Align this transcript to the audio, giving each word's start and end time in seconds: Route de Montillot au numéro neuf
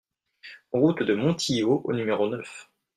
Route 0.73 1.03
de 1.03 1.13
Montillot 1.13 1.81
au 1.83 1.93
numéro 1.93 2.27
neuf 2.27 2.71